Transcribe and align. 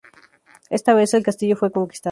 Esta 0.71 0.95
vez, 0.95 1.13
el 1.13 1.21
castillo 1.21 1.55
fue 1.55 1.71
conquistado. 1.71 2.09